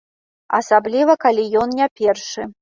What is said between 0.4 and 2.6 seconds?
Асабліва, калі ён не першы.